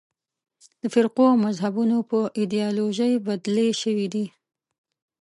د 0.81 0.83
فرقو 0.93 1.23
او 1.31 1.37
مذهبونو 1.45 1.97
په 2.09 2.19
ایدیالوژۍ 2.39 3.13
بدلې 3.27 3.67
شوې 3.81 4.07
دي. 4.13 4.25